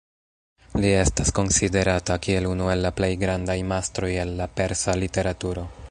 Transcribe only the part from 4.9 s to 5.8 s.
literaturo.